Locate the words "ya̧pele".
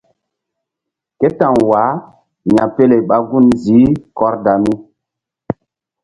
2.55-2.97